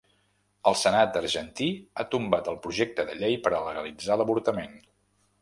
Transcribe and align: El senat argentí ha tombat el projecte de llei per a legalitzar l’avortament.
El 0.69 0.77
senat 0.83 1.19
argentí 1.19 1.67
ha 2.03 2.07
tombat 2.15 2.49
el 2.55 2.57
projecte 2.65 3.07
de 3.11 3.19
llei 3.21 3.37
per 3.45 3.53
a 3.53 3.61
legalitzar 3.69 4.19
l’avortament. 4.23 4.77